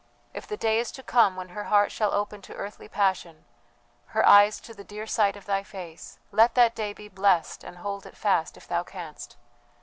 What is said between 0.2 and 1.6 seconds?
If the day is to come when